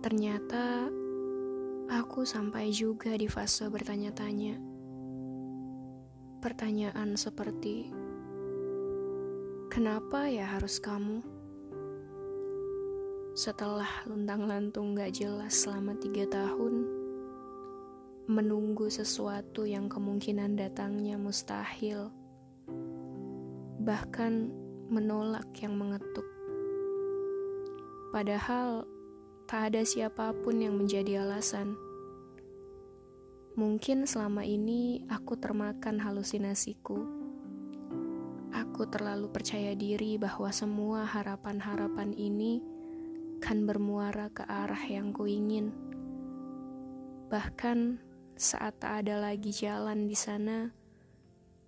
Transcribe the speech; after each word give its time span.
Ternyata 0.00 0.88
aku 1.92 2.24
sampai 2.24 2.72
juga 2.72 3.12
di 3.20 3.28
fase 3.28 3.68
bertanya-tanya. 3.68 4.56
Pertanyaan 6.40 7.20
seperti, 7.20 7.92
"Kenapa 9.68 10.24
ya 10.24 10.56
harus 10.56 10.80
kamu?" 10.80 11.20
Setelah 13.36 14.08
luntang-lantung 14.08 14.96
gak 14.96 15.20
jelas 15.20 15.52
selama 15.52 15.92
tiga 16.00 16.24
tahun, 16.32 16.88
menunggu 18.24 18.88
sesuatu 18.88 19.68
yang 19.68 19.92
kemungkinan 19.92 20.56
datangnya 20.56 21.20
mustahil, 21.20 22.08
bahkan 23.84 24.48
menolak 24.88 25.46
yang 25.60 25.76
mengetuk. 25.76 26.24
Padahal 28.16 28.88
tak 29.50 29.74
ada 29.74 29.82
siapa 29.82 30.30
pun 30.30 30.62
yang 30.62 30.78
menjadi 30.78 31.26
alasan. 31.26 31.74
Mungkin 33.58 34.06
selama 34.06 34.46
ini 34.46 35.02
aku 35.10 35.34
termakan 35.42 35.98
halusinasiku. 35.98 37.02
Aku 38.54 38.86
terlalu 38.86 39.26
percaya 39.26 39.74
diri 39.74 40.22
bahwa 40.22 40.54
semua 40.54 41.02
harapan-harapan 41.02 42.14
ini 42.14 42.62
kan 43.42 43.66
bermuara 43.66 44.30
ke 44.30 44.46
arah 44.46 44.86
yang 44.86 45.10
kuingin. 45.10 45.74
Bahkan 47.26 47.98
saat 48.38 48.78
tak 48.78 49.02
ada 49.02 49.18
lagi 49.18 49.50
jalan 49.50 50.06
di 50.06 50.14
sana, 50.14 50.70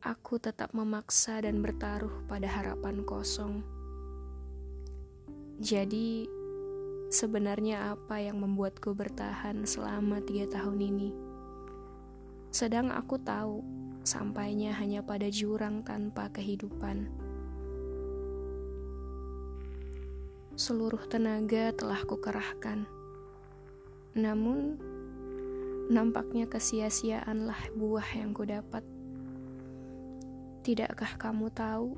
aku 0.06 0.38
tetap 0.38 0.70
memaksa 0.70 1.42
dan 1.42 1.58
bertaruh 1.58 2.30
pada 2.30 2.46
harapan 2.46 3.02
kosong. 3.02 3.66
Jadi, 5.58 6.42
sebenarnya 7.12 7.92
apa 7.92 8.24
yang 8.24 8.41
membuatku 8.41 8.96
bertahan 8.96 9.68
selama 9.68 10.24
tiga 10.24 10.48
tahun 10.48 10.80
ini? 10.80 11.10
Sedang 12.48 12.88
aku 12.88 13.20
tahu, 13.20 13.60
sampainya 14.00 14.72
hanya 14.80 15.05
pada 15.05 15.28
jurang 15.28 15.84
tanpa 15.84 16.33
kehidupan. 16.33 17.12
Seluruh 20.56 21.05
tenaga 21.05 21.77
telah 21.77 22.00
kukerahkan. 22.00 22.88
Namun, 24.16 24.80
nampaknya 25.92 26.48
kesia-siaanlah 26.48 27.77
buah 27.77 28.08
yang 28.16 28.33
kudapat. 28.33 28.84
Tidakkah 30.64 31.20
kamu 31.20 31.52
tahu? 31.52 31.92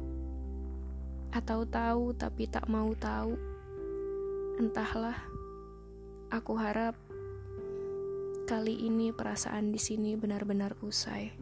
Atau 1.31 1.67
tahu 1.67 2.15
tapi 2.19 2.51
tak 2.51 2.67
mau 2.67 2.91
tahu? 2.99 3.54
Entahlah, 4.55 5.19
aku 6.31 6.55
harap 6.55 6.95
kali 8.47 8.87
ini 8.87 9.11
perasaan 9.11 9.75
di 9.75 9.83
sini 9.83 10.15
benar-benar 10.15 10.79
usai. 10.79 11.35